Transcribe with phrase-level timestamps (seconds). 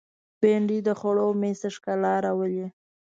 [0.39, 2.67] بېنډۍ د خوړو مېز ته ښکلا راولي